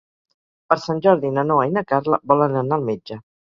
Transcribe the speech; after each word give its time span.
Per 0.73 0.77
Sant 0.85 1.01
Jordi 1.07 1.31
na 1.37 1.45
Noa 1.51 1.69
i 1.69 1.75
na 1.77 1.85
Carla 1.93 2.21
volen 2.35 2.59
anar 2.65 2.81
al 2.83 2.91
metge. 2.91 3.23